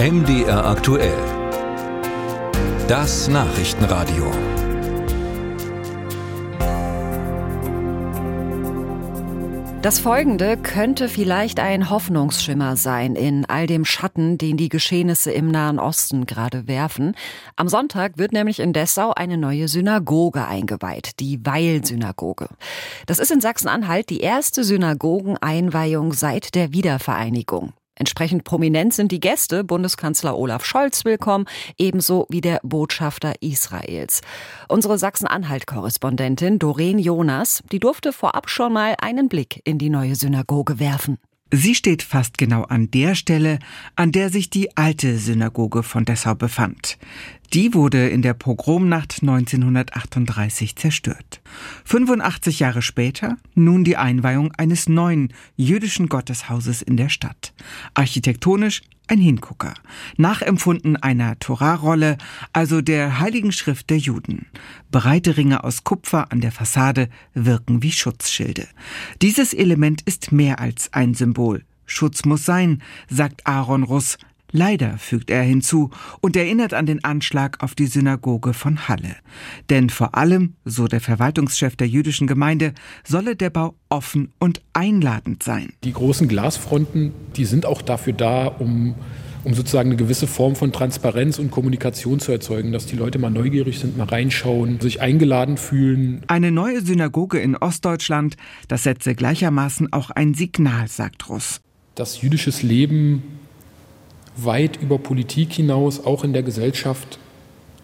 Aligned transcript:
MDR 0.00 0.64
aktuell. 0.64 1.18
Das 2.86 3.26
Nachrichtenradio. 3.26 4.30
Das 9.82 9.98
Folgende 9.98 10.56
könnte 10.56 11.08
vielleicht 11.08 11.58
ein 11.58 11.90
Hoffnungsschimmer 11.90 12.76
sein 12.76 13.16
in 13.16 13.44
all 13.46 13.66
dem 13.66 13.84
Schatten, 13.84 14.38
den 14.38 14.56
die 14.56 14.68
Geschehnisse 14.68 15.32
im 15.32 15.50
Nahen 15.50 15.80
Osten 15.80 16.26
gerade 16.26 16.68
werfen. 16.68 17.16
Am 17.56 17.66
Sonntag 17.68 18.18
wird 18.18 18.30
nämlich 18.30 18.60
in 18.60 18.72
Dessau 18.72 19.14
eine 19.14 19.36
neue 19.36 19.66
Synagoge 19.66 20.46
eingeweiht, 20.46 21.18
die 21.18 21.44
Weil-Synagoge. 21.44 22.46
Das 23.06 23.18
ist 23.18 23.32
in 23.32 23.40
Sachsen-Anhalt 23.40 24.10
die 24.10 24.20
erste 24.20 24.62
Synagogeneinweihung 24.62 26.12
seit 26.12 26.54
der 26.54 26.72
Wiedervereinigung. 26.72 27.72
Entsprechend 27.98 28.44
prominent 28.44 28.94
sind 28.94 29.10
die 29.10 29.18
Gäste, 29.18 29.64
Bundeskanzler 29.64 30.38
Olaf 30.38 30.64
Scholz 30.64 31.04
willkommen, 31.04 31.46
ebenso 31.78 32.26
wie 32.28 32.40
der 32.40 32.60
Botschafter 32.62 33.34
Israels. 33.40 34.20
Unsere 34.68 34.98
Sachsen-Anhalt-Korrespondentin 34.98 36.60
Doreen 36.60 37.00
Jonas, 37.00 37.60
die 37.72 37.80
durfte 37.80 38.12
vorab 38.12 38.48
schon 38.48 38.72
mal 38.72 38.94
einen 39.00 39.28
Blick 39.28 39.60
in 39.64 39.78
die 39.78 39.90
neue 39.90 40.14
Synagoge 40.14 40.78
werfen. 40.78 41.18
Sie 41.50 41.74
steht 41.74 42.02
fast 42.02 42.36
genau 42.36 42.64
an 42.64 42.90
der 42.90 43.14
Stelle, 43.14 43.58
an 43.96 44.12
der 44.12 44.28
sich 44.28 44.50
die 44.50 44.76
alte 44.76 45.16
Synagoge 45.16 45.82
von 45.82 46.04
Dessau 46.04 46.34
befand. 46.34 46.98
Die 47.54 47.72
wurde 47.72 48.08
in 48.08 48.20
der 48.20 48.34
Pogromnacht 48.34 49.22
1938 49.22 50.76
zerstört. 50.76 51.40
85 51.84 52.58
Jahre 52.60 52.82
später 52.82 53.38
nun 53.54 53.82
die 53.82 53.96
Einweihung 53.96 54.52
eines 54.58 54.90
neuen 54.90 55.32
jüdischen 55.56 56.10
Gotteshauses 56.10 56.82
in 56.82 56.98
der 56.98 57.08
Stadt. 57.08 57.54
Architektonisch 57.94 58.82
ein 59.08 59.18
Hingucker, 59.18 59.74
nachempfunden 60.18 60.96
einer 60.96 61.38
Torahrolle, 61.38 62.18
also 62.52 62.82
der 62.82 63.18
heiligen 63.20 63.52
Schrift 63.52 63.88
der 63.88 63.96
Juden. 63.96 64.46
Breite 64.90 65.36
Ringe 65.36 65.64
aus 65.64 65.82
Kupfer 65.82 66.30
an 66.30 66.42
der 66.42 66.52
Fassade 66.52 67.08
wirken 67.32 67.82
wie 67.82 67.92
Schutzschilde. 67.92 68.68
Dieses 69.22 69.54
Element 69.54 70.02
ist 70.02 70.30
mehr 70.30 70.60
als 70.60 70.92
ein 70.92 71.14
Symbol. 71.14 71.37
Schutz 71.86 72.24
muss 72.24 72.44
sein, 72.44 72.82
sagt 73.08 73.46
Aaron 73.46 73.82
Russ, 73.82 74.18
Leider, 74.50 74.96
fügt 74.96 75.30
er 75.30 75.42
hinzu 75.42 75.90
und 76.22 76.34
erinnert 76.34 76.72
an 76.72 76.86
den 76.86 77.04
Anschlag 77.04 77.62
auf 77.62 77.74
die 77.74 77.86
Synagoge 77.86 78.54
von 78.54 78.88
Halle. 78.88 79.16
Denn 79.68 79.90
vor 79.90 80.14
allem, 80.14 80.54
so 80.64 80.86
der 80.86 81.02
Verwaltungschef 81.02 81.76
der 81.76 81.86
jüdischen 81.86 82.26
Gemeinde, 82.26 82.72
solle 83.04 83.36
der 83.36 83.50
Bau 83.50 83.74
offen 83.90 84.32
und 84.38 84.62
einladend 84.72 85.42
sein. 85.42 85.74
Die 85.84 85.92
großen 85.92 86.28
Glasfronten, 86.28 87.12
die 87.36 87.44
sind 87.44 87.66
auch 87.66 87.82
dafür 87.82 88.14
da, 88.14 88.46
um 88.46 88.94
um 89.44 89.54
sozusagen 89.54 89.90
eine 89.90 89.96
gewisse 89.96 90.26
Form 90.26 90.56
von 90.56 90.72
Transparenz 90.72 91.38
und 91.38 91.50
Kommunikation 91.50 92.20
zu 92.20 92.32
erzeugen, 92.32 92.72
dass 92.72 92.86
die 92.86 92.96
Leute 92.96 93.18
mal 93.18 93.30
neugierig 93.30 93.78
sind, 93.78 93.96
mal 93.96 94.08
reinschauen, 94.08 94.80
sich 94.80 95.00
eingeladen 95.00 95.56
fühlen. 95.56 96.22
Eine 96.26 96.50
neue 96.50 96.82
Synagoge 96.82 97.38
in 97.38 97.56
Ostdeutschland, 97.56 98.36
das 98.68 98.82
setze 98.82 99.14
gleichermaßen 99.14 99.92
auch 99.92 100.10
ein 100.10 100.34
Signal, 100.34 100.88
sagt 100.88 101.28
Russ. 101.28 101.60
Das 101.94 102.22
jüdisches 102.22 102.62
Leben 102.62 103.22
weit 104.36 104.80
über 104.80 104.98
Politik 104.98 105.52
hinaus 105.52 106.04
auch 106.04 106.24
in 106.24 106.32
der 106.32 106.42
Gesellschaft 106.42 107.18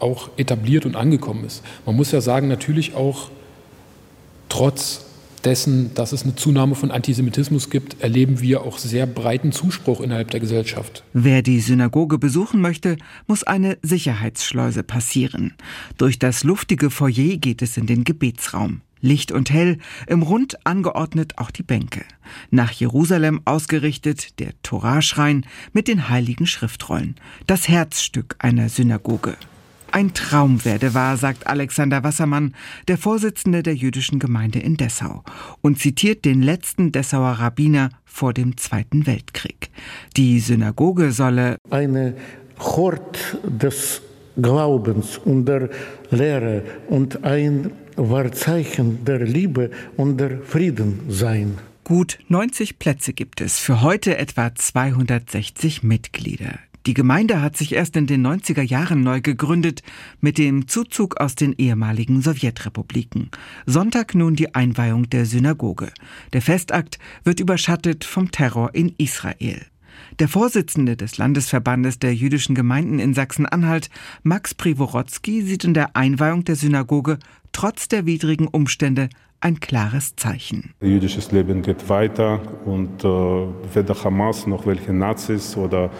auch 0.00 0.30
etabliert 0.36 0.86
und 0.86 0.96
angekommen 0.96 1.44
ist. 1.44 1.62
Man 1.84 1.96
muss 1.96 2.12
ja 2.12 2.20
sagen, 2.20 2.48
natürlich 2.48 2.94
auch 2.94 3.30
trotz 4.48 5.07
dessen, 5.48 5.94
dass 5.94 6.12
es 6.12 6.24
eine 6.24 6.34
Zunahme 6.34 6.74
von 6.74 6.90
Antisemitismus 6.90 7.70
gibt, 7.70 8.02
erleben 8.02 8.42
wir 8.42 8.64
auch 8.64 8.76
sehr 8.76 9.06
breiten 9.06 9.50
Zuspruch 9.50 10.02
innerhalb 10.02 10.30
der 10.30 10.40
Gesellschaft. 10.40 11.04
Wer 11.14 11.40
die 11.40 11.60
Synagoge 11.60 12.18
besuchen 12.18 12.60
möchte, 12.60 12.98
muss 13.26 13.44
eine 13.44 13.78
Sicherheitsschleuse 13.80 14.82
passieren. 14.82 15.54
Durch 15.96 16.18
das 16.18 16.44
luftige 16.44 16.90
Foyer 16.90 17.38
geht 17.38 17.62
es 17.62 17.78
in 17.78 17.86
den 17.86 18.04
Gebetsraum. 18.04 18.82
Licht 19.00 19.32
und 19.32 19.50
hell, 19.50 19.78
im 20.06 20.22
Rund 20.22 20.66
angeordnet 20.66 21.38
auch 21.38 21.50
die 21.50 21.62
Bänke. 21.62 22.02
Nach 22.50 22.70
Jerusalem 22.70 23.40
ausgerichtet 23.46 24.38
der 24.40 24.50
Toraschrein 24.62 25.46
mit 25.72 25.88
den 25.88 26.10
heiligen 26.10 26.46
Schriftrollen. 26.46 27.14
Das 27.46 27.68
Herzstück 27.68 28.36
einer 28.40 28.68
Synagoge. 28.68 29.36
Ein 29.90 30.12
Traum 30.12 30.64
werde 30.64 30.94
wahr, 30.94 31.16
sagt 31.16 31.46
Alexander 31.46 32.04
Wassermann, 32.04 32.54
der 32.88 32.98
Vorsitzende 32.98 33.62
der 33.62 33.74
jüdischen 33.74 34.18
Gemeinde 34.18 34.58
in 34.58 34.76
Dessau, 34.76 35.24
und 35.62 35.78
zitiert 35.78 36.24
den 36.24 36.42
letzten 36.42 36.92
Dessauer 36.92 37.32
Rabbiner 37.32 37.90
vor 38.04 38.34
dem 38.34 38.56
Zweiten 38.56 39.06
Weltkrieg. 39.06 39.70
Die 40.16 40.40
Synagoge 40.40 41.12
solle 41.12 41.56
eine 41.70 42.14
Hort 42.58 43.38
des 43.44 44.02
Glaubens 44.36 45.18
und 45.18 45.46
der 45.46 45.70
Lehre 46.10 46.62
und 46.88 47.24
ein 47.24 47.70
Wahrzeichen 47.96 49.04
der 49.04 49.20
Liebe 49.20 49.70
und 49.96 50.18
der 50.18 50.40
Frieden 50.42 51.00
sein. 51.08 51.58
Gut 51.82 52.18
90 52.28 52.78
Plätze 52.78 53.14
gibt 53.14 53.40
es, 53.40 53.58
für 53.58 53.80
heute 53.82 54.18
etwa 54.18 54.54
260 54.54 55.82
Mitglieder. 55.82 56.58
Die 56.86 56.94
Gemeinde 56.94 57.42
hat 57.42 57.56
sich 57.56 57.74
erst 57.74 57.96
in 57.96 58.06
den 58.06 58.26
90er 58.26 58.62
Jahren 58.62 59.02
neu 59.02 59.20
gegründet, 59.20 59.82
mit 60.20 60.38
dem 60.38 60.68
Zuzug 60.68 61.20
aus 61.20 61.34
den 61.34 61.54
ehemaligen 61.58 62.22
Sowjetrepubliken. 62.22 63.30
Sonntag 63.66 64.14
nun 64.14 64.36
die 64.36 64.54
Einweihung 64.54 65.10
der 65.10 65.26
Synagoge. 65.26 65.90
Der 66.32 66.42
Festakt 66.42 66.98
wird 67.24 67.40
überschattet 67.40 68.04
vom 68.04 68.30
Terror 68.30 68.74
in 68.74 68.94
Israel. 68.98 69.66
Der 70.18 70.28
Vorsitzende 70.28 70.96
des 70.96 71.18
Landesverbandes 71.18 71.98
der 71.98 72.14
jüdischen 72.14 72.54
Gemeinden 72.54 72.98
in 72.98 73.14
Sachsen-Anhalt, 73.14 73.90
Max 74.22 74.54
Privorotsky, 74.54 75.42
sieht 75.42 75.64
in 75.64 75.74
der 75.74 75.96
Einweihung 75.96 76.44
der 76.44 76.56
Synagoge 76.56 77.18
trotz 77.52 77.88
der 77.88 78.06
widrigen 78.06 78.46
Umstände 78.46 79.08
ein 79.40 79.60
klares 79.60 80.16
Zeichen. 80.16 80.74
Jüdisches 80.80 81.30
Leben 81.30 81.62
geht 81.62 81.88
weiter 81.88 82.40
und 82.64 83.04
äh, 83.04 83.06
weder 83.06 84.02
Hamas 84.02 84.46
noch 84.46 84.66
welche 84.66 84.92
Nazis 84.92 85.56
oder 85.56 85.90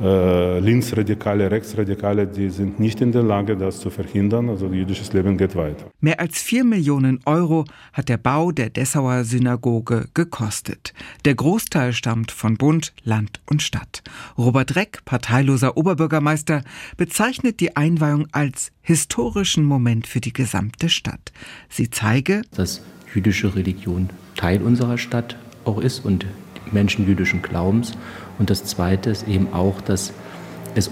äh, 0.00 0.58
Linksradikale, 0.58 1.50
Rechtsradikale, 1.50 2.26
die 2.26 2.50
sind 2.50 2.80
nicht 2.80 3.00
in 3.00 3.12
der 3.12 3.22
Lage, 3.22 3.56
das 3.56 3.80
zu 3.80 3.90
verhindern. 3.90 4.48
Also 4.48 4.66
jüdisches 4.66 5.12
Leben 5.12 5.36
geht 5.36 5.54
weiter. 5.54 5.86
Mehr 6.00 6.20
als 6.20 6.42
vier 6.42 6.64
Millionen 6.64 7.20
Euro 7.26 7.64
hat 7.92 8.08
der 8.08 8.16
Bau 8.16 8.52
der 8.52 8.70
Dessauer 8.70 9.24
Synagoge 9.24 10.08
gekostet. 10.14 10.94
Der 11.24 11.34
Großteil 11.34 11.92
stammt 11.92 12.32
von 12.32 12.56
Bund, 12.56 12.92
Land 13.04 13.40
und 13.48 13.62
Stadt. 13.62 14.02
Robert 14.36 14.76
Reck, 14.76 15.04
parteiloser 15.04 15.76
Oberbürgermeister, 15.76 16.62
bezeichnet 16.96 17.60
die 17.60 17.76
Einweihung 17.76 18.26
als 18.32 18.72
historischen 18.82 19.64
Moment 19.64 20.06
für 20.06 20.20
die 20.20 20.32
gesamte 20.32 20.88
Stadt. 20.88 21.32
Sie 21.68 21.90
zeige, 21.90 22.42
dass 22.54 22.82
jüdische 23.14 23.54
Religion 23.54 24.10
Teil 24.36 24.60
unserer 24.62 24.98
Stadt 24.98 25.36
auch 25.64 25.80
ist 25.80 26.04
und 26.04 26.26
Menschen 26.72 27.06
jüdischen 27.06 27.42
Glaubens. 27.42 27.92
Und 28.38 28.50
das 28.50 28.64
Zweite 28.64 29.10
ist 29.10 29.28
eben 29.28 29.52
auch, 29.52 29.80
dass 29.80 30.12
es 30.74 30.90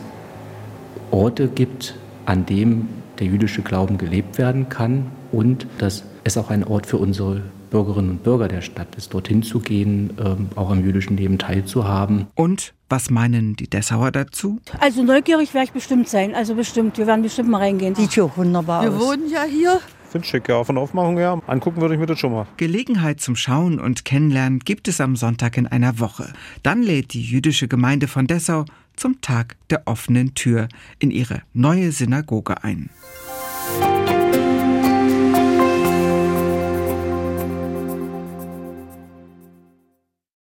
Orte 1.10 1.49
gibt, 1.49 1.97
an 2.27 2.47
dem 2.47 2.88
der 3.19 3.27
jüdische 3.27 3.62
Glauben 3.62 3.99
gelebt 3.99 4.38
werden 4.38 4.69
kann 4.69 5.06
und 5.31 5.66
dass 5.78 6.05
es 6.25 6.37
auch 6.37 6.50
ein 6.50 6.65
Ort 6.65 6.87
für 6.87 6.97
unsere 6.97 7.43
Bürgerinnen 7.71 8.10
und 8.10 8.22
Bürger 8.22 8.49
der 8.49 8.60
Stadt 8.60 8.94
ist, 8.97 9.15
dorthin 9.15 9.43
zu 9.43 9.59
gehen, 9.59 10.10
ähm, 10.22 10.49
auch 10.56 10.71
am 10.71 10.84
jüdischen 10.84 11.16
Leben 11.16 11.38
teilzuhaben. 11.38 12.27
Und 12.34 12.75
was 12.89 13.09
meinen 13.09 13.56
die 13.56 13.69
Dessauer 13.69 14.12
dazu? 14.12 14.60
Also 14.78 15.03
neugierig 15.03 15.54
werde 15.54 15.66
ich 15.66 15.72
bestimmt 15.72 16.09
sein, 16.09 16.34
also 16.34 16.54
bestimmt. 16.54 16.99
Wir 16.99 17.06
werden 17.06 17.22
bestimmt 17.22 17.49
mal 17.49 17.59
reingehen. 17.59 17.94
Sieht 17.94 18.12
schon 18.12 18.31
wunderbar 18.37 18.83
Wir 18.83 18.91
aus. 18.93 19.00
Wir 19.00 19.06
wohnen 19.06 19.31
ja 19.31 19.44
hier 19.44 19.81
Finde 20.12 20.28
schick, 20.28 20.46
ja. 20.50 20.62
Von 20.62 20.74
der 20.74 20.82
Aufmachung 20.82 21.16
her. 21.16 21.40
Angucken 21.46 21.80
würde 21.80 21.94
ich 21.94 22.00
mir 22.00 22.04
das 22.04 22.18
schon 22.18 22.32
mal. 22.32 22.46
Gelegenheit 22.58 23.20
zum 23.20 23.34
Schauen 23.34 23.80
und 23.80 24.04
Kennenlernen 24.04 24.58
gibt 24.58 24.86
es 24.86 25.00
am 25.00 25.16
Sonntag 25.16 25.56
in 25.56 25.66
einer 25.66 26.00
Woche. 26.00 26.34
Dann 26.62 26.82
lädt 26.82 27.14
die 27.14 27.22
jüdische 27.22 27.66
Gemeinde 27.66 28.08
von 28.08 28.26
Dessau 28.26 28.66
zum 28.94 29.22
Tag 29.22 29.56
der 29.70 29.86
offenen 29.86 30.34
Tür 30.34 30.68
in 30.98 31.10
ihre 31.10 31.41
neue 31.54 31.92
Synagoge 31.92 32.62
ein. 32.62 32.91